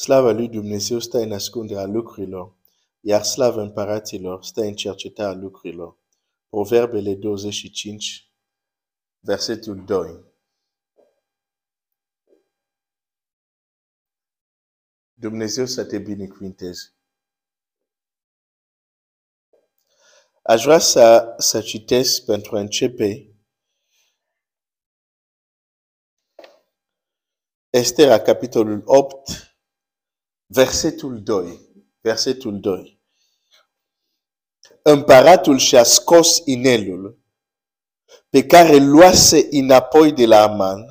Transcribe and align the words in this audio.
Slava 0.00 0.30
lui 0.30 0.48
Dumnezeu 0.48 0.98
stă 0.98 1.18
în 1.18 1.32
ascunderea 1.32 1.84
lucrurilor, 1.84 2.56
iar 3.00 3.22
slava 3.22 3.62
împăraților 3.62 4.44
stă 4.44 4.60
în 4.60 4.74
cercetarea 4.74 5.40
lucrurilor. 5.40 5.98
Proverbele 6.48 7.14
25, 7.14 8.32
versetul 9.18 9.84
2. 9.84 10.24
Dumnezeu 15.12 15.66
să 15.66 15.84
te 15.84 15.98
binecuvinteze. 15.98 16.94
Aș 20.42 20.62
vrea 20.62 20.78
să, 20.78 21.34
să 21.38 21.60
citesc 21.60 22.24
pentru 22.24 22.56
a 22.56 22.60
începe 22.60 23.34
Estera, 27.70 28.20
capitolul 28.20 28.82
8, 28.84 29.49
versetul 30.52 31.22
2. 31.22 31.68
Versetul 32.00 32.60
2. 32.60 33.00
Împăratul 34.82 35.58
și-a 35.58 35.82
scos 35.82 36.42
inelul 36.44 37.18
pe 38.28 38.46
care 38.46 38.76
îl 38.76 38.90
luase 38.90 39.48
înapoi 39.50 40.12
de 40.12 40.26
la 40.26 40.42
Aman 40.42 40.84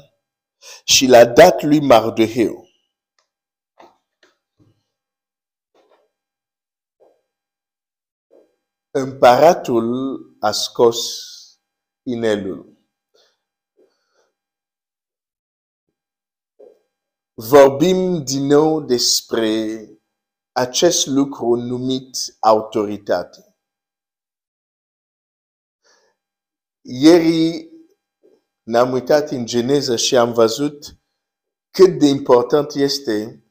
și 0.84 1.06
l-a 1.06 1.26
dat 1.26 1.64
lui 1.64 1.80
Mardoheu. 1.80 2.68
Împăratul 8.92 10.20
a 10.40 10.52
scos 10.52 10.98
inelul. 12.04 12.79
Vorbim 17.42 18.24
din 18.24 18.46
nou 18.46 18.82
despre 18.82 19.84
acest 20.52 21.06
lucru 21.06 21.56
numit 21.56 22.18
autoritate. 22.40 23.56
Ieri 26.82 27.70
ne-am 28.64 28.92
uitat 28.92 29.30
în 29.30 29.46
Geneza 29.46 29.96
și 29.96 30.18
am 30.18 30.34
văzut 30.34 30.98
cât 31.72 32.00
de 32.00 32.08
important 32.08 32.74
este 32.74 33.44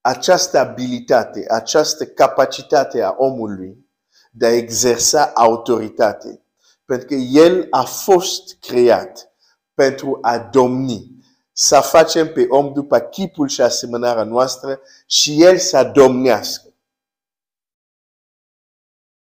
această 0.00 0.58
abilitate, 0.58 1.44
această 1.48 2.06
capacitate 2.06 3.02
a 3.02 3.14
omului 3.18 3.90
de 4.32 4.46
a 4.46 4.56
exersa 4.56 5.30
autoritate. 5.34 6.42
Pentru 6.84 7.06
că 7.06 7.14
el 7.14 7.66
a 7.70 7.82
fost 7.82 8.56
creat 8.60 9.32
pentru 9.74 10.18
a 10.22 10.38
domni, 10.38 11.16
să 11.60 11.80
facem 11.80 12.32
pe 12.32 12.46
om 12.48 12.72
după 12.72 12.98
chipul 12.98 13.48
și 13.48 13.60
asemănarea 13.60 14.24
noastră 14.24 14.80
și 15.06 15.42
el 15.42 15.58
să 15.58 15.90
domnească. 15.94 16.74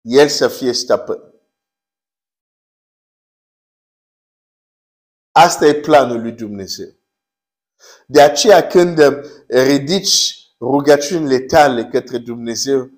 El 0.02 0.28
să 0.28 0.48
fie 0.48 0.74
stăpân. 0.74 1.34
Asta 5.32 5.66
e 5.66 5.74
planul 5.74 6.22
lui 6.22 6.32
Dumnezeu. 6.32 6.90
De 8.08 8.22
aceea 8.22 8.68
când 8.68 9.00
ridici 9.48 10.36
rugăciunile 10.60 11.40
tale 11.40 11.86
către 11.86 12.18
Dumnezeu, 12.18 12.90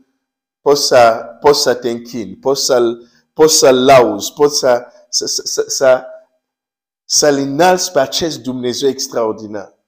poți 0.62 0.88
să, 0.88 1.26
poți 1.40 1.62
să 1.62 1.76
te 1.76 1.90
închini, 1.90 2.36
poți 2.36 2.66
să-l, 2.66 3.10
poți 3.34 3.58
să-l 3.58 3.86
lauzi, 3.86 4.34
poți 4.34 4.58
să, 4.58 4.86
să, 5.10 5.26
să, 5.26 5.42
să, 5.46 5.66
să, 5.68 6.06
să-l 7.14 7.38
înalți 7.38 7.92
pe 7.92 8.00
acest 8.00 8.40
Dumnezeu 8.40 8.90
extraordinar. 8.90 9.80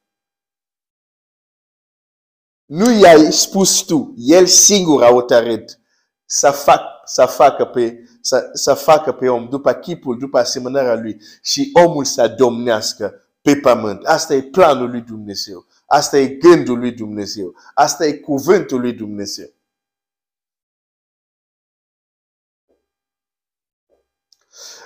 Nu 2.65 2.91
i-ai 2.91 3.31
spus 3.31 3.81
tu, 3.81 4.13
el 4.17 4.45
singur 4.45 5.03
a 5.03 5.09
hotărât 5.09 5.79
să, 6.25 6.51
fac, 6.51 6.81
să, 7.05 7.25
facă 7.25 7.65
pe, 7.65 8.09
să, 8.21 8.49
să 8.53 8.73
facă 8.73 9.11
pe 9.11 9.29
om 9.29 9.49
după 9.49 9.73
chipul, 9.73 10.19
după 10.19 10.37
asemănarea 10.37 10.95
lui 10.95 11.21
și 11.41 11.69
omul 11.73 12.03
să 12.05 12.27
domnească 12.37 13.13
pe 13.41 13.55
pământ. 13.55 14.05
Asta 14.05 14.33
e 14.33 14.41
planul 14.41 14.89
lui 14.89 15.01
Dumnezeu. 15.01 15.65
Asta 15.85 16.17
e 16.17 16.27
gândul 16.27 16.79
lui 16.79 16.91
Dumnezeu. 16.91 17.55
Asta 17.73 18.05
e 18.05 18.13
cuvântul 18.13 18.79
lui 18.79 18.93
Dumnezeu. 18.93 19.49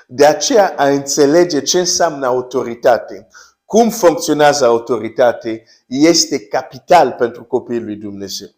De 0.08 0.26
aceea 0.26 0.74
a 0.78 0.88
înțelege 0.88 1.62
ce 1.62 1.80
înseamnă 1.80 2.26
autoritate, 2.26 3.28
cum 3.66 3.90
funcționează 3.90 4.66
autoritate, 4.66 5.64
este 5.88 6.48
capital 6.48 7.12
pentru 7.12 7.44
copiii 7.44 7.82
lui 7.82 7.96
Dumnezeu. 7.96 8.50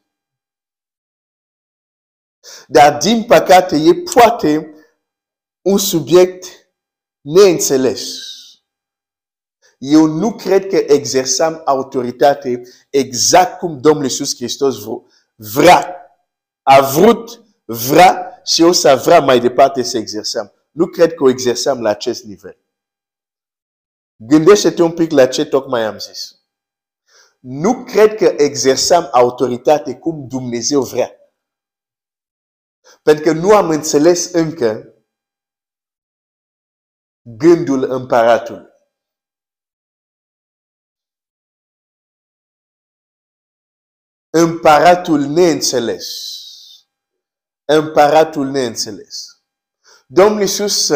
Dar, 2.68 2.98
din 2.98 3.24
păcate, 3.24 3.75
e 3.75 3.94
poate 4.14 4.74
un 5.62 5.78
subiect 5.78 6.46
neînțeles. 7.22 8.02
Eu 9.78 10.06
nu 10.06 10.36
cred 10.36 10.68
că 10.68 10.75
exersăm 10.75 11.62
autoritate 11.66 12.62
exact 12.90 13.58
cum 13.59 13.80
Domnul 13.80 14.03
Iisus 14.03 14.36
Hristos 14.36 14.75
vrea. 15.36 15.96
A 16.62 16.81
vrut, 16.81 17.44
vrea 17.66 18.42
și 18.46 18.62
o 18.62 18.72
să 18.72 19.02
vrea 19.03 19.19
mai 19.19 19.40
departe 19.40 19.84
să 19.84 19.98
exersăm. 19.98 20.53
Nu 20.79 20.88
cred 20.88 21.13
că 21.13 21.23
o 21.23 21.29
exersăm 21.29 21.81
la 21.81 21.90
acest 21.90 22.23
nivel. 22.23 22.57
Gândește-te 24.16 24.81
un 24.81 24.94
pic 24.94 25.12
la 25.12 25.28
ce 25.28 25.45
tocmai 25.45 25.85
am 25.85 25.97
zis. 26.00 26.44
Nu 27.40 27.84
cred 27.84 28.16
că 28.16 28.25
exersăm 28.25 29.09
autoritate 29.12 29.97
cum 29.97 30.28
Dumnezeu 30.28 30.81
vrea. 30.81 31.12
Pentru 33.03 33.23
că 33.23 33.31
nu 33.31 33.56
am 33.56 33.69
înțeles 33.69 34.31
încă 34.31 34.94
gândul 37.22 37.84
împăratului. 37.84 38.68
Împăratul 44.29 45.19
neînțeles. 45.19 46.07
Împăratul 47.66 48.47
neînțeles. 48.47 49.38
Domnul 50.12 50.42
Iisus 50.42 50.92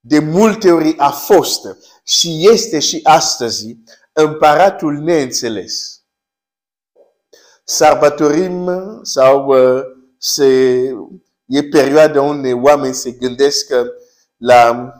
de 0.00 0.18
multe 0.18 0.70
ori 0.72 0.98
a 0.98 1.10
fost 1.10 1.60
și 2.04 2.48
este 2.50 2.78
și 2.78 3.00
astăzi 3.02 3.76
împăratul 4.12 4.94
neînțeles. 4.94 6.02
Sărbătorim 7.64 8.70
sau 9.02 9.46
uh, 9.46 9.82
se, 10.18 10.46
e 11.44 11.62
perioada 11.62 12.22
unde 12.22 12.52
oameni 12.52 12.94
se 12.94 13.10
gândesc 13.10 13.70
la 14.36 14.92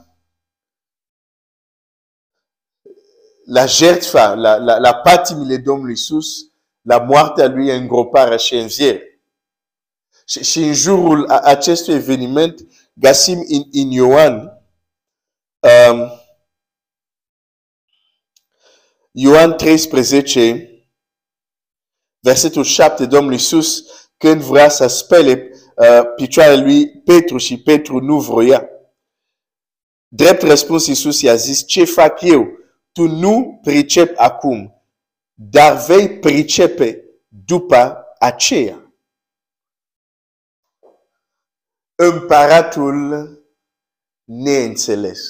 la 3.44 3.66
jertfa, 3.66 4.34
la, 4.34 4.56
la, 4.56 4.78
la 4.78 4.94
patimile 4.94 5.56
Domnului 5.56 5.90
Iisus, 5.90 6.50
la 6.80 6.98
moartea 6.98 7.48
lui, 7.48 7.76
îngroparea 7.76 8.36
și 8.36 8.54
înviere. 8.54 9.22
Și, 10.26 10.44
și 10.44 10.58
în 10.58 10.72
jurul 10.72 11.28
acestui 11.28 11.94
eveniment 11.94 12.66
găsim 12.98 13.38
în, 13.48 13.62
în 13.72 13.90
Ioan, 13.90 14.34
um, 15.90 16.10
Ioan 19.10 19.56
13, 19.56 20.70
versetul 22.20 22.64
7, 22.64 23.06
Domnul 23.06 23.32
Iisus, 23.32 23.84
când 24.16 24.40
vrea 24.42 24.68
să 24.68 24.86
spele 24.86 25.50
uh, 25.76 26.00
picioarele 26.16 26.62
lui 26.62 26.88
Petru 26.88 27.36
și 27.36 27.62
Petru 27.62 28.00
nu 28.00 28.20
vroia. 28.20 28.68
Drept 30.08 30.42
răspuns, 30.42 30.86
Iisus 30.86 31.20
i-a 31.20 31.34
zis, 31.34 31.66
ce 31.66 31.84
fac 31.84 32.22
eu? 32.22 32.46
Tu 32.92 33.06
nu 33.06 33.60
pricep 33.62 34.14
acum, 34.16 34.82
dar 35.34 35.84
vei 35.86 36.18
pricepe 36.18 37.04
după 37.28 38.04
aceea. 38.18 38.87
Împăratul 42.00 43.28
neînțeles. 44.24 45.20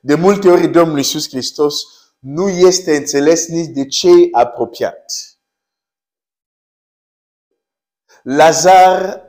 De 0.00 0.14
multe 0.14 0.48
ori 0.48 0.68
Domnul 0.68 0.96
Iisus 0.96 1.28
Hristos 1.28 1.82
nu 2.18 2.48
este 2.48 2.96
înțeles 2.96 3.46
nici 3.48 3.68
de 3.68 3.86
cei 3.86 4.28
apropiat. 4.32 5.12
Lazar 8.22 9.22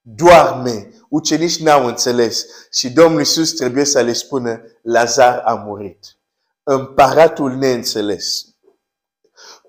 doarme, 0.00 0.92
ucenici 1.08 1.60
n-au 1.60 1.86
înțeles 1.86 2.46
și 2.72 2.90
Domnul 2.92 3.18
Iisus 3.18 3.52
trebuie 3.52 3.84
să 3.84 4.02
le 4.02 4.12
spună, 4.12 4.62
Lazar 4.82 5.38
a 5.38 5.54
murit. 5.54 6.18
Împăratul 6.62 7.52
neînțeles. 7.56 8.49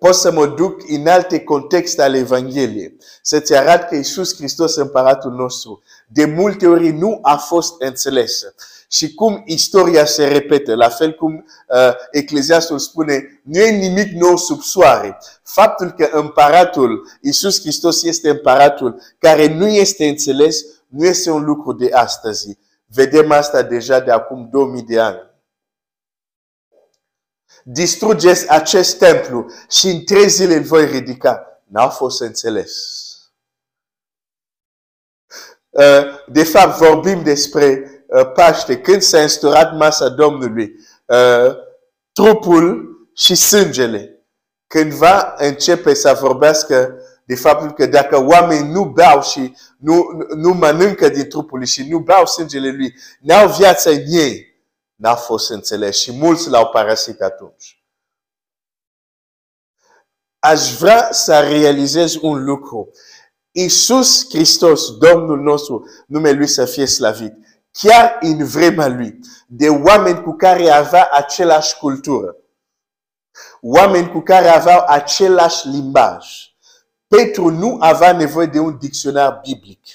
Poți 0.06 0.22
să 0.22 0.32
mă 0.32 0.48
duc 0.48 0.82
în 0.88 1.08
alte 1.08 1.40
contexte 1.40 2.02
ale 2.02 2.18
Evangheliei, 2.18 2.98
să-ți 3.22 3.56
arăt 3.56 3.88
că 3.88 3.96
Iisus 3.96 4.36
Hristos, 4.36 4.76
împăratul 4.76 5.32
nostru, 5.32 5.82
de 6.08 6.26
multe 6.26 6.68
ori 6.68 6.92
nu 6.92 7.20
a 7.22 7.36
fost 7.36 7.74
înțeles. 7.82 8.42
Și 8.90 9.14
cum 9.14 9.44
istoria 9.46 10.06
se 10.06 10.28
repetă, 10.28 10.76
la 10.76 10.90
fel 10.90 11.14
cum 11.14 11.34
uh, 11.36 11.94
Ecleziastul 12.12 12.80
spune, 12.80 13.42
nu 13.44 13.60
e 13.60 13.70
nimic 13.70 14.12
nou 14.12 14.38
sub 14.38 14.62
soare. 14.62 15.18
Faptul 15.44 15.92
că 15.92 16.10
împăratul, 16.12 17.08
Iisus 17.22 17.60
Hristos 17.60 18.04
este 18.04 18.30
împăratul 18.30 19.02
care 19.20 19.54
nu 19.54 19.68
este 19.68 20.08
înțeles, 20.08 20.62
nu 20.88 21.06
este 21.06 21.32
un 21.32 21.44
lucru 21.44 21.74
de 21.74 21.90
astăzi. 21.94 22.58
Vedem 22.86 23.32
asta 23.32 23.62
deja 23.62 24.00
de 24.00 24.12
acum 24.12 24.48
2000 24.52 24.82
de 24.82 25.00
ani 25.00 25.31
distrugeți 27.64 28.50
acest 28.50 28.98
templu 28.98 29.46
și 29.70 29.88
în 29.88 30.04
trei 30.04 30.30
zile 30.30 30.56
îl 30.56 30.64
voi 30.64 30.86
ridica. 30.86 31.62
N-au 31.68 31.90
fost 31.90 32.22
înțeles. 32.22 32.72
Uh, 35.70 36.04
de 36.28 36.44
fapt, 36.44 36.78
vorbim 36.78 37.24
despre 37.24 37.84
uh, 38.08 38.32
Paște. 38.34 38.78
Când 38.78 39.02
s-a 39.02 39.22
instaurat 39.22 39.76
masa 39.76 40.10
Domnului, 40.10 40.76
uh, 41.06 41.56
trupul 42.12 42.90
și 43.16 43.36
sângele. 43.36 44.26
Când 44.68 44.92
va 44.92 45.34
începe 45.38 45.94
să 45.94 46.18
vorbească 46.22 46.96
de 47.26 47.36
faptul 47.36 47.72
că 47.72 47.86
dacă 47.86 48.26
oamenii 48.26 48.72
nu 48.72 48.86
beau 48.86 49.22
și 49.22 49.56
nu, 49.78 50.06
nu 50.36 50.50
mănâncă 50.54 51.10
din 51.10 51.30
trupul 51.30 51.64
și 51.64 51.88
nu 51.90 52.00
beau 52.00 52.26
sângele 52.26 52.72
lui, 52.72 52.96
n-au 53.20 53.48
viața 53.48 53.90
în 53.90 54.04
ei 54.08 54.51
n-a 55.02 55.16
fost 55.16 55.50
înțeles 55.50 56.00
și 56.00 56.12
mulți 56.12 56.50
l-au 56.50 56.68
parasit 56.70 57.22
atunci. 57.22 57.84
Aș 60.40 60.78
vrea 60.78 61.12
să 61.12 61.40
realizez 61.40 62.16
un 62.16 62.44
lucru. 62.44 62.92
Iisus 63.52 64.30
Hristos, 64.30 64.98
Domnul 64.98 65.40
nostru, 65.40 65.90
numele 66.08 66.38
Lui 66.38 66.48
să 66.48 66.66
fie 66.66 66.86
slavit, 66.86 67.34
chiar 67.72 68.18
în 68.20 68.46
vremea 68.46 68.88
Lui, 68.88 69.20
de 69.48 69.70
oameni 69.70 70.22
cu 70.22 70.32
care 70.32 70.70
avea 70.70 71.10
același 71.12 71.78
cultură, 71.78 72.36
oameni 73.62 74.12
cu 74.12 74.20
care 74.20 74.48
aveau 74.48 74.84
același 74.88 75.68
limbaj. 75.68 76.26
Petru 77.08 77.50
nu 77.50 77.78
avea 77.80 78.18
nevoie 78.18 78.46
de 78.46 78.60
un 78.60 78.78
dicționar 78.78 79.40
biblic. 79.44 79.86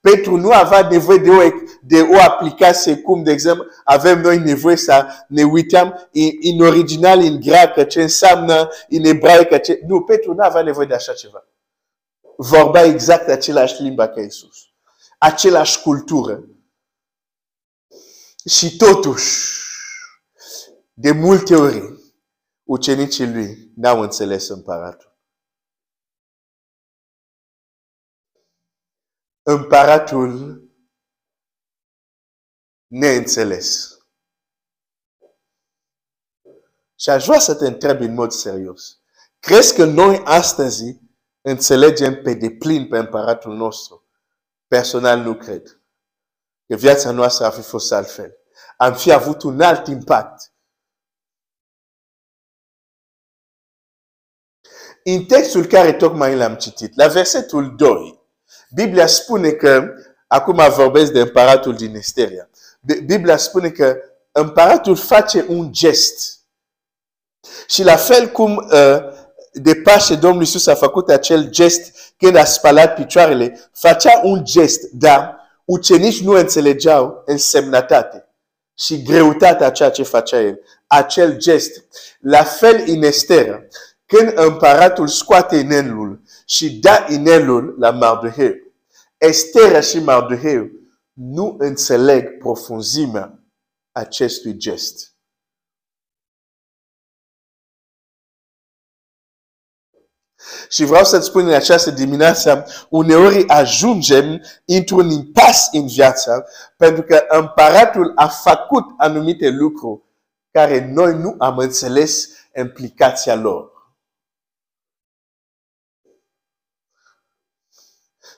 Petru 0.00 0.36
nu 0.36 0.52
avea 0.52 0.88
nevoie 0.88 1.18
de 1.18 1.30
o, 1.30 1.40
de 1.86 2.00
o 2.00 2.20
aplicație 2.20 2.96
cum, 2.96 3.22
de 3.22 3.30
exemplu, 3.32 3.66
avem 3.84 4.20
noi 4.20 4.38
nevoie 4.38 4.76
să 4.76 5.06
ne 5.28 5.42
uităm 5.42 6.08
în, 6.12 6.30
în 6.40 6.66
original, 6.66 7.18
în 7.18 7.40
greacă, 7.40 7.84
ce 7.84 8.02
înseamnă 8.02 8.68
în 8.88 9.04
ebraică. 9.04 9.58
Ce... 9.58 9.80
Nu, 9.86 10.02
Petru 10.02 10.34
nu 10.34 10.44
avea 10.44 10.62
nevoie 10.62 10.86
de 10.86 10.94
așa 10.94 11.12
ceva. 11.12 11.44
Vorbea 12.36 12.82
exact 12.82 13.28
același 13.28 13.82
limba 13.82 14.08
ca 14.08 14.20
Iisus. 14.20 14.56
Același 15.18 15.82
cultură. 15.82 16.44
Și 18.48 18.76
totuși, 18.76 19.60
de 20.92 21.10
multe 21.10 21.54
ori, 21.54 21.82
ucenicii 22.62 23.32
lui 23.32 23.72
n-au 23.76 24.00
înțeles 24.00 24.48
împăratul. 24.48 25.06
împăratul 29.48 30.62
neînțeles. 32.86 33.98
Și 36.98 37.10
aș 37.10 37.24
vrea 37.24 37.38
să 37.38 37.54
te 37.54 37.66
întreb 37.66 38.00
în 38.00 38.14
mod 38.14 38.32
serios. 38.32 39.00
Crezi 39.38 39.74
că 39.74 39.84
noi 39.84 40.22
astăzi 40.24 41.00
înțelegem 41.40 42.22
pe 42.22 42.34
deplin 42.34 42.88
pe 42.88 42.98
împăratul 42.98 43.56
nostru? 43.56 44.04
Personal 44.66 45.18
nu 45.18 45.34
cred. 45.34 45.80
Că 46.66 46.76
viața 46.76 47.10
noastră 47.10 47.44
ar 47.44 47.52
fi 47.52 47.62
fost 47.62 47.92
altfel. 47.92 48.36
Am 48.76 48.94
fi 48.94 49.12
avut 49.12 49.42
un 49.42 49.60
alt 49.60 49.86
impact. 49.86 50.50
În 55.04 55.24
textul 55.24 55.66
care 55.66 55.92
tocmai 55.92 56.36
l-am 56.36 56.54
citit, 56.56 56.96
la 56.96 57.08
versetul 57.08 57.76
2, 57.76 58.20
Biblia 58.74 59.06
spune 59.06 59.50
că, 59.50 59.94
acum 60.26 60.72
vorbesc 60.74 61.12
de 61.12 61.20
împăratul 61.20 61.76
din 61.76 61.94
Esteria, 61.94 62.50
Biblia 63.04 63.36
spune 63.36 63.70
că 63.70 63.96
împăratul 64.32 64.96
face 64.96 65.44
un 65.48 65.72
gest. 65.72 66.38
Și 67.66 67.82
la 67.82 67.96
fel 67.96 68.28
cum 68.28 68.56
uh, 68.56 68.98
de 69.52 69.74
Paște 69.74 70.14
Domnul 70.14 70.40
Iisus 70.40 70.66
a 70.66 70.74
făcut 70.74 71.08
acel 71.08 71.48
gest 71.50 72.14
când 72.16 72.36
a 72.36 72.44
spălat 72.44 72.94
picioarele, 72.94 73.70
facea 73.72 74.20
un 74.22 74.44
gest, 74.44 74.90
dar 74.90 75.36
ucenici 75.64 76.22
nu 76.22 76.32
înțelegeau 76.32 77.22
însemnătate 77.26 78.28
și 78.78 79.02
greutatea 79.02 79.70
ceea 79.70 79.90
ce 79.90 80.02
facea 80.02 80.40
el. 80.40 80.60
Acel 80.86 81.36
gest. 81.36 81.84
La 82.20 82.42
fel 82.42 82.84
în 82.86 83.02
Estera, 83.02 83.62
când 84.06 84.32
împăratul 84.34 85.08
scoate 85.08 85.56
inelul 85.56 86.20
și 86.46 86.70
da 86.70 87.06
inelul 87.08 87.76
la 87.78 87.90
Mardoheu, 87.90 88.54
Estera 89.18 89.80
și 89.80 89.98
Mardoheu 89.98 90.70
nu 91.16 91.54
înțeleg 91.58 92.38
profunzimea 92.38 93.44
acestui 93.92 94.56
gest. 94.56 95.14
Și 100.68 100.84
vreau 100.84 101.04
să-ți 101.04 101.26
spun 101.26 101.46
în 101.46 101.52
această 101.54 101.90
dimineață, 101.90 102.66
uneori 102.90 103.48
ajungem 103.48 104.42
într-un 104.64 105.10
impas 105.10 105.68
în 105.72 105.86
viață, 105.86 106.48
pentru 106.76 107.02
că 107.02 107.24
împăratul 107.28 108.12
a 108.14 108.28
făcut 108.28 108.84
anumite 108.96 109.48
lucruri 109.48 110.02
care 110.50 110.92
noi 110.92 111.14
nu 111.14 111.34
am 111.38 111.58
înțeles 111.58 112.28
implicația 112.56 113.34
lor. 113.34 113.70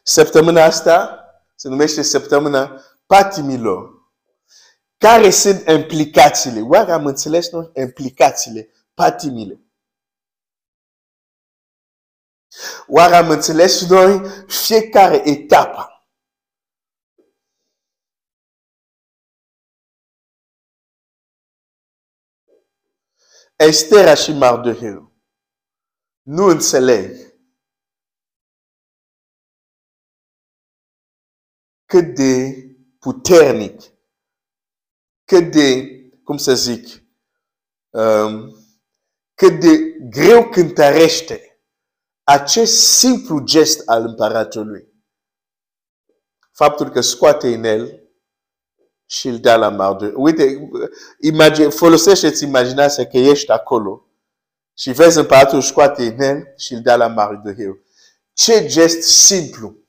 Săptămâna 0.03 0.65
asta 0.65 1.23
se 1.61 1.69
numește 1.69 2.03
săptămâna 2.03 2.83
patimilor. 3.07 4.13
Care 4.97 5.31
sunt 5.31 5.69
implicațiile? 5.69 6.61
Oare 6.61 6.93
am 6.93 7.07
înțeles 7.07 7.51
noi 7.51 7.71
implicațiile, 7.75 8.71
patimile? 8.95 9.61
Oare 12.87 13.15
am 13.17 13.31
înțeles 13.31 13.89
noi 13.89 14.29
fiecare 14.47 15.29
etapă? 15.29 15.93
Estera 23.57 24.15
și 24.15 24.33
Mardoheu 24.33 25.13
nu 26.23 26.45
înțeleg 26.45 27.28
cât 31.89 32.15
de 32.15 32.55
puternic, 32.99 33.83
cât 35.25 35.53
de, 35.53 35.87
cum 36.25 36.37
să 36.37 36.55
zic, 36.55 37.03
um, 37.91 38.57
cât 39.35 39.61
de 39.61 39.79
greu 40.11 40.49
cântărește 40.49 41.61
acest 42.23 42.99
simplu 42.99 43.45
gest 43.45 43.89
al 43.89 44.05
împăratului. 44.05 44.89
Faptul 46.53 46.89
că 46.89 47.01
scoate 47.01 47.55
în 47.55 47.65
el 47.65 48.03
și 49.07 49.29
îl 49.29 49.39
dă 49.39 49.57
la 49.57 49.69
Mardoheu. 49.69 50.23
Uite, 50.23 50.71
imagine, 51.21 51.69
folosește-ți 51.69 52.45
imaginația 52.45 53.07
că 53.07 53.17
ești 53.17 53.51
acolo 53.51 54.07
și 54.75 54.93
vezi 54.93 55.19
împăratul 55.19 55.63
scoate 55.63 56.07
în 56.07 56.21
el 56.21 56.55
și 56.57 56.73
îl 56.73 56.81
dă 56.81 56.97
la 56.97 57.07
Mardoheu. 57.07 57.79
Ce 58.33 58.67
gest 58.67 59.03
simplu! 59.03 59.88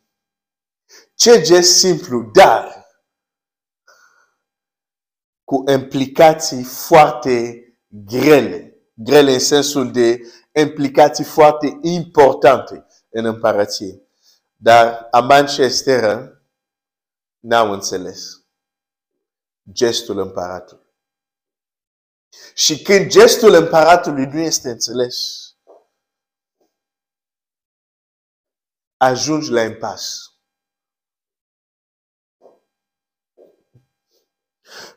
Ce 1.20 1.42
gest 1.42 1.78
simplu, 1.78 2.22
dar 2.22 2.88
cu 5.44 5.64
implicații 5.72 6.64
foarte 6.64 7.64
grele. 7.88 8.74
Grele 8.94 9.34
în 9.34 9.40
sensul 9.40 9.92
de 9.92 10.20
implicații 10.54 11.24
foarte 11.24 11.78
importante 11.82 12.86
în 13.10 13.26
împărăție. 13.26 14.02
Dar 14.56 15.08
Aman 15.12 15.48
și 15.48 15.62
Estera 15.62 16.42
n-au 17.40 17.72
înțeles 17.72 18.46
gestul 19.72 20.18
împăratului. 20.20 20.94
Și 22.54 22.82
când 22.82 23.10
gestul 23.10 23.54
împăratului 23.54 24.26
nu 24.26 24.40
este 24.40 24.70
înțeles, 24.70 25.18
ajungi 28.98 29.52
la 29.52 29.64
impas. 29.64 30.34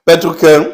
Pentru 0.03 0.31
că 0.31 0.73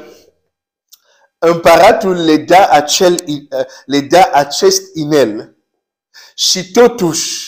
împăratul 1.38 2.25
le 2.25 2.37
da, 2.37 2.69
acel, 2.69 3.25
uh, 3.26 3.64
le 3.87 4.00
da 4.00 4.31
acest 4.33 4.95
inel 4.95 5.57
și 6.35 6.71
totuși, 6.71 7.47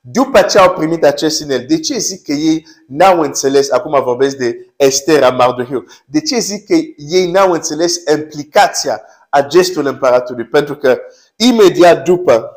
după 0.00 0.42
ce 0.42 0.58
au 0.58 0.72
primit 0.72 1.04
acest 1.04 1.40
inel, 1.40 1.64
de 1.66 1.80
ce 1.80 1.98
zic 1.98 2.22
că 2.22 2.32
ei 2.32 2.66
n-au 2.86 3.20
înțeles, 3.20 3.70
acum 3.70 4.02
vorbesc 4.02 4.36
de 4.36 4.72
Esther 4.76 5.22
a 5.22 5.30
Mardohiu, 5.30 5.84
de 6.06 6.20
ce 6.20 6.38
zic 6.38 6.66
că 6.66 6.74
ei 6.96 7.30
n-au 7.30 7.52
înțeles 7.52 7.96
implicația 8.16 9.02
a 9.30 9.42
gestul 9.42 9.86
împăratului? 9.86 10.44
Pentru 10.44 10.76
că 10.76 10.98
imediat 11.36 12.04
după, 12.04 12.50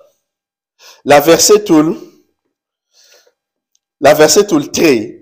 la 1.02 1.20
versetul, 1.20 2.10
la 3.98 4.14
versetul 4.14 4.66
3, 4.66 5.21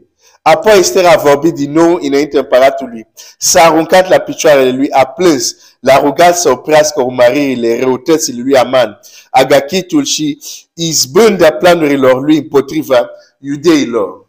Apoi 0.49 0.79
Esther 0.79 1.05
a 1.05 1.15
vorbit 1.15 1.53
din 1.53 1.71
nou 1.71 1.95
înainte 2.01 2.37
împăratului. 2.37 3.07
S-a 3.37 3.63
aruncat 3.63 4.09
la 4.09 4.19
picioarele 4.19 4.71
lui, 4.71 4.91
a 4.91 5.05
plâns, 5.07 5.55
l-a 5.79 5.99
rugat 5.99 6.37
să 6.37 6.49
oprească 6.49 7.01
urmăririle 7.01 7.79
răutății 7.79 8.41
lui 8.41 8.57
Aman, 8.57 8.99
agachitul 9.29 10.03
și 10.03 10.41
izbânda 10.73 11.51
planurilor 11.51 12.21
lui 12.23 12.37
împotriva 12.37 13.09
iudeilor. 13.39 14.27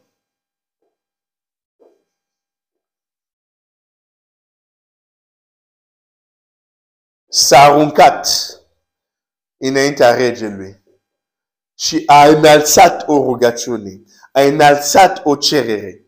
S-a 7.29 7.61
aruncat 7.61 8.29
înaintea 9.57 10.15
regelui 10.15 10.83
și 11.79 12.03
a 12.07 12.27
înălțat 12.27 13.09
o 13.09 13.15
rugăciune 13.15 14.03
a 14.33 14.41
înălțat 14.41 15.21
o 15.25 15.37
cerere 15.37 16.00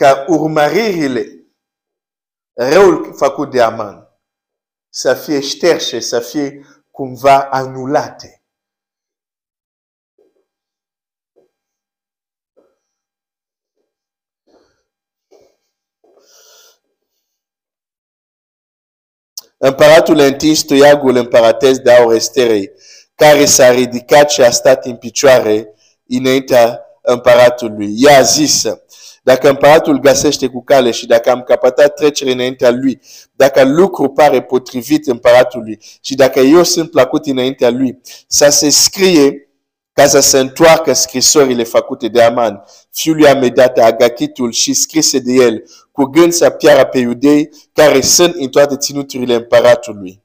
ca 0.00 0.24
urmăririle 0.28 1.46
răul 2.52 3.14
făcut 3.16 3.50
de 3.50 3.62
Aman 3.62 4.08
să 4.88 5.14
fie 5.14 5.40
șterse, 5.40 6.00
să 6.00 6.20
fie 6.20 6.66
cumva 6.90 7.48
anulate. 7.50 8.42
Împăratul 19.56 20.20
a 20.20 20.24
întins 20.24 20.62
toiagul 20.62 21.16
împăratesc 21.16 21.80
de 21.80 21.92
aur 21.92 22.12
Esterei, 22.12 22.72
care 23.14 23.44
s-a 23.44 23.70
ridicat 23.70 24.30
și 24.30 24.42
a 24.42 24.50
stat 24.50 24.84
în 24.84 24.96
picioare 24.96 25.74
înaintea 26.06 26.84
împăratului. 27.02 27.94
Ea 27.96 28.18
a 28.18 28.22
zis, 28.22 28.64
dacă 29.22 29.48
împăratul 29.48 30.00
găsește 30.00 30.46
cu 30.46 30.62
cale 30.64 30.90
și 30.90 31.06
dacă 31.06 31.30
am 31.30 31.42
capătat 31.42 31.94
trecere 31.94 32.32
înaintea 32.32 32.70
lui, 32.70 33.00
dacă 33.32 33.64
lucru 33.64 34.08
pare 34.08 34.42
potrivit 34.42 35.06
împăratului 35.06 35.78
și 36.00 36.14
dacă 36.14 36.40
eu 36.40 36.62
sunt 36.62 36.90
plăcut 36.90 37.26
înaintea 37.26 37.70
lui, 37.70 38.00
să 38.26 38.48
se 38.48 38.70
scrie 38.70 39.44
ca 39.92 40.06
să 40.06 40.20
se 40.20 40.38
întoarcă 40.38 40.92
scrisorile 40.92 41.62
făcute 41.62 42.08
de 42.08 42.22
Aman, 42.22 42.64
fiul 42.92 43.16
lui 43.16 43.28
Amedata, 43.28 43.84
Agachitul 43.84 44.52
și 44.52 44.72
scrise 44.72 45.18
de 45.18 45.32
el, 45.32 45.64
cu 45.92 46.04
gând 46.04 46.32
să 46.32 46.50
piară 46.50 46.84
pe 46.84 46.98
iudei 46.98 47.50
care 47.72 48.00
sunt 48.00 48.34
în 48.34 48.48
toate 48.48 48.76
ținuturile 48.76 49.34
împăratului. 49.34 50.22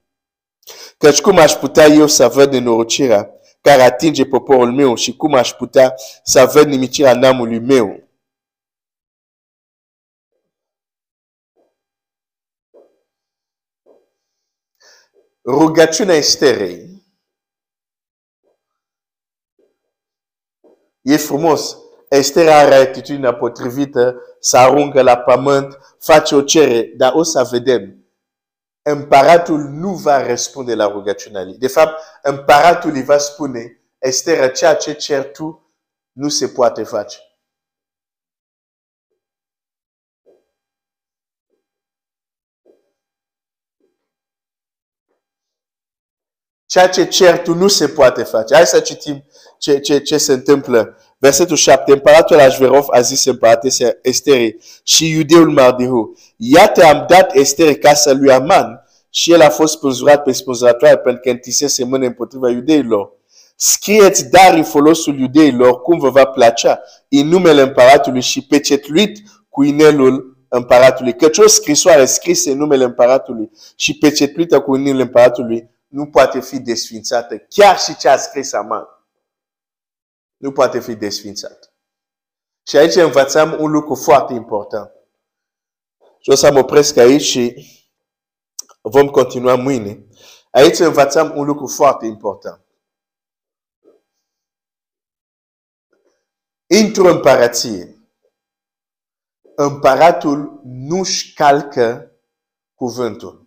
Căci 0.97 1.21
cum 1.21 1.37
aș 1.37 1.53
putea 1.53 1.85
eu 1.85 2.07
să 2.07 2.27
văd 2.27 2.51
nenorocirea 2.51 3.29
care 3.61 3.81
atinge 3.81 4.25
poporul 4.25 4.71
meu 4.71 4.95
și 4.95 5.15
cum 5.15 5.33
aș 5.33 5.51
putea 5.51 5.93
să 6.23 6.49
văd 6.53 6.65
nimicirea 6.65 7.13
neamului 7.13 7.59
meu. 7.59 8.04
Rugăciunea 15.45 16.15
Esterei 16.15 17.03
e 21.01 21.17
frumos. 21.17 21.77
Esther 22.09 22.49
are 22.49 22.75
atitudinea 22.75 23.33
potrivită, 23.33 24.21
să 24.39 24.57
aruncă 24.57 25.01
la 25.01 25.17
pământ, 25.17 25.79
face 25.99 26.35
o 26.35 26.41
cerere, 26.41 26.93
dar 26.97 27.13
o 27.13 27.23
să 27.23 27.47
vedem 27.51 28.05
împăratul 28.81 29.59
nu 29.59 29.93
va 29.93 30.27
răspunde 30.27 30.75
la 30.75 30.87
rugăciunea 30.87 31.43
lui. 31.43 31.57
De 31.57 31.67
fapt, 31.67 32.01
împăratul 32.21 32.91
îi 32.93 33.03
va 33.03 33.17
spune, 33.17 33.81
Esther, 33.97 34.51
ceea 34.51 34.75
ce 34.75 34.93
cer 34.93 35.31
tu 35.31 35.73
nu 36.11 36.29
se 36.29 36.47
poate 36.47 36.83
face. 36.83 37.17
Ceea 46.75 46.89
ce 46.89 47.05
cer 47.05 47.41
tu 47.41 47.53
nu 47.53 47.67
se 47.67 47.87
poate 47.87 48.23
face. 48.23 48.55
Hai 48.55 48.65
să 48.65 48.79
citim 48.79 49.23
ce, 49.57 49.79
ce, 49.79 49.99
ce 49.99 50.17
se 50.17 50.33
întâmplă. 50.33 50.97
Versetul 51.17 51.55
7. 51.55 51.91
Împăratul 51.91 52.39
Ajverov 52.39 52.85
a 52.89 53.01
zis 53.01 53.25
împăratese 53.25 53.99
Estere 54.01 54.57
și 54.83 55.09
iudeul 55.09 55.51
Mardihu. 55.51 56.17
Iată 56.37 56.83
am 56.83 57.05
dat 57.09 57.35
Estere 57.35 57.73
casa 57.73 58.11
lui 58.11 58.31
Aman 58.31 58.85
și 59.09 59.31
el 59.31 59.41
a 59.41 59.49
fost 59.49 59.73
spânzurat 59.73 60.23
pe 60.23 60.31
spânzuratoare 60.31 60.97
pentru 60.97 61.21
că 61.21 61.29
întisese 61.29 61.83
mâine 61.83 62.05
împotriva 62.05 62.49
iudeilor. 62.49 63.11
Scrieți 63.55 64.29
dar 64.29 64.53
în 64.53 64.63
folosul 64.63 65.19
iudeilor 65.19 65.81
cum 65.81 65.99
vă 65.99 66.09
va 66.09 66.25
plăcea 66.25 66.81
în 67.09 67.27
numele 67.27 67.61
împăratului 67.61 68.21
și 68.21 68.41
pecetluit 68.41 69.17
cu 69.49 69.63
inelul 69.63 70.37
împăratului. 70.49 71.15
Căci 71.15 71.37
o 71.37 71.47
scrisoare 71.47 72.05
scrisă 72.05 72.51
în 72.51 72.57
numele 72.57 72.83
împăratului 72.83 73.51
și 73.75 73.97
pecetluită 73.97 74.59
cu 74.59 74.75
inelul 74.75 75.01
împăratului 75.01 75.73
nu 75.95 76.09
poate 76.09 76.41
fi 76.41 76.59
desfințată. 76.59 77.37
Chiar 77.37 77.79
și 77.79 77.97
ce 77.97 78.07
a 78.07 78.17
scris 78.17 78.53
Aman 78.53 78.87
nu 80.37 80.51
poate 80.51 80.79
fi 80.79 80.95
desfințat. 80.95 81.73
Și 82.67 82.77
aici 82.77 82.95
învățăm 82.95 83.57
un 83.59 83.71
lucru 83.71 83.95
foarte 83.95 84.33
important. 84.33 84.91
Și 86.19 86.29
o 86.29 86.35
să 86.35 86.51
mă 86.51 86.59
opresc 86.59 86.97
aici 86.97 87.21
și 87.21 87.67
vom 88.81 89.07
continua 89.07 89.55
mâine. 89.55 90.07
Aici 90.51 90.79
învățăm 90.79 91.37
un 91.37 91.45
lucru 91.45 91.67
foarte 91.67 92.05
important. 92.05 92.65
Într-o 96.67 97.09
împărație, 97.09 98.09
împăratul 99.55 100.61
nu-și 100.63 101.33
calcă 101.33 102.11
cuvântul. 102.73 103.44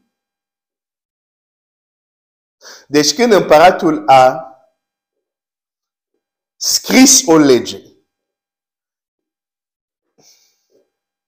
Deci 2.86 3.14
când 3.14 3.32
împăratul 3.32 4.02
a 4.06 4.42
scris 6.56 7.26
o 7.26 7.36
lege, 7.36 7.82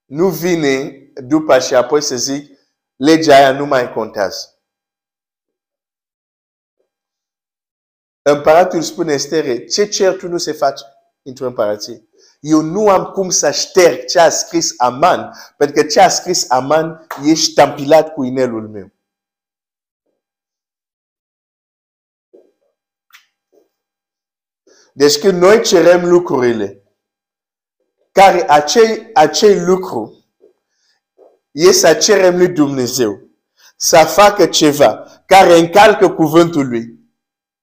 nu 0.05 0.29
vine 0.29 1.01
după 1.13 1.59
și 1.59 1.75
apoi 1.75 2.01
să 2.01 2.15
zic, 2.15 2.59
legea 2.95 3.35
aia 3.35 3.51
nu 3.51 3.65
mai 3.65 3.93
contează. 3.93 4.61
Împăratul 8.21 8.81
spune 8.81 9.13
Estere, 9.13 9.65
ce 9.65 9.87
cer 9.87 10.17
tu 10.17 10.27
nu 10.27 10.37
se 10.37 10.51
face 10.51 10.83
într-o 11.21 11.45
împărație. 11.45 12.09
Eu 12.39 12.61
nu 12.61 12.89
am 12.89 13.05
cum 13.05 13.29
să 13.29 13.51
șterg 13.51 14.05
ce 14.05 14.19
a 14.19 14.29
scris 14.29 14.73
Aman, 14.77 15.33
pentru 15.57 15.81
că 15.81 15.87
ce 15.87 15.99
a 15.99 16.09
scris 16.09 16.49
Aman 16.49 17.07
e 17.25 17.33
ștampilat 17.33 18.13
cu 18.13 18.23
inelul 18.23 18.69
meu. 18.69 18.91
Deci 24.93 25.19
când 25.19 25.41
noi 25.41 25.63
cerem 25.63 26.09
lucrurile, 26.09 26.83
care 28.11 28.49
acei, 28.49 29.09
acei 29.13 29.59
lucru 29.59 30.25
e 31.51 31.71
să 31.71 31.93
cerem 31.93 32.37
lui 32.37 32.49
Dumnezeu 32.49 33.29
să 33.75 33.97
facă 33.97 34.47
ceva 34.47 35.05
care 35.25 35.57
încalcă 35.57 36.13
cuvântul 36.13 36.67
lui. 36.67 36.99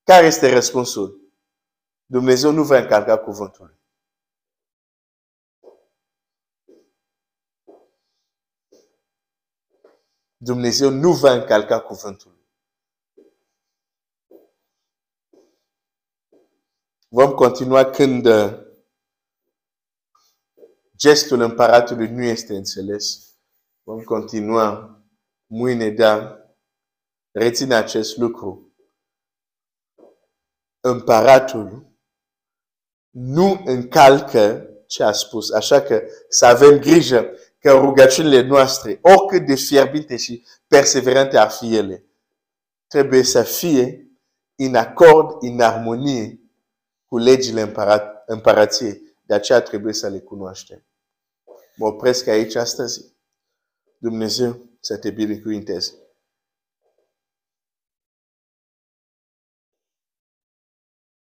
Care 0.02 0.26
este 0.26 0.52
răspunsul? 0.52 1.32
Dumnezeu 2.06 2.50
nu 2.50 2.64
va 2.64 2.78
încalca 2.78 3.18
cuvântul 3.18 3.66
lui. 3.66 3.76
Dumnezeu 10.36 10.90
nu 10.90 11.12
va 11.12 11.32
încalca 11.32 11.80
cuvântul. 11.80 12.37
Vom 17.10 17.30
continua 17.34 17.84
când 17.84 18.26
uh, 18.26 18.66
gestul 20.96 21.40
împăratului 21.40 22.08
nu 22.08 22.22
este 22.22 22.56
înțeles. 22.56 23.34
Vom 23.82 24.02
continua 24.02 25.00
mâine, 25.46 25.90
dar 25.90 26.46
reține 27.30 27.74
acest 27.74 28.16
lucru. 28.16 28.72
Împăratul 30.80 31.92
nu 33.10 33.62
încalcă 33.64 34.68
ce 34.86 35.02
a 35.02 35.12
spus. 35.12 35.52
Așa 35.52 35.82
că 35.82 36.02
să 36.28 36.46
avem 36.46 36.78
grijă 36.78 37.30
că 37.58 37.72
rugăciunile 37.72 38.40
noastre, 38.40 39.00
oricât 39.02 39.46
de 39.46 39.54
fierbinte 39.54 40.16
și 40.16 40.44
perseverante 40.66 41.36
ar 41.38 41.50
fi 41.50 41.76
ele, 41.76 42.04
trebuie 42.86 43.22
să 43.22 43.42
fie 43.42 44.10
în 44.54 44.74
acord, 44.74 45.42
în 45.42 45.60
armonie 45.60 46.47
cu 47.08 47.18
legile 47.18 47.60
împărat, 47.60 48.22
împărației. 48.26 49.16
De 49.26 49.34
aceea 49.34 49.60
trebuie 49.60 49.92
să 49.92 50.08
le 50.08 50.18
cunoaștem. 50.18 50.86
Mă 51.76 51.86
opresc 51.86 52.26
aici 52.26 52.54
astăzi. 52.54 53.16
Dumnezeu 53.98 54.66
să 54.80 54.96
te 54.96 55.10
binecuvinteze. 55.10 55.94